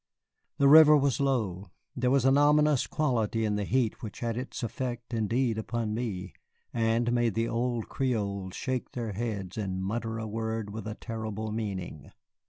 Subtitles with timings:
[0.57, 4.63] The river was low; there was an ominous quality in the heat which had its
[4.63, 6.33] effect, indeed, upon me,
[6.73, 11.51] and made the old Creoles shake their heads and mutter a word with a terrible
[11.51, 12.11] meaning.